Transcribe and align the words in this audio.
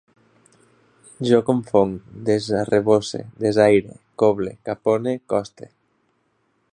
Jo 1.31 1.39
confonc, 1.49 2.07
desarrebosse, 2.29 3.21
desaire, 3.51 3.95
coble, 4.23 4.57
capone, 4.71 5.17
coste 5.35 5.73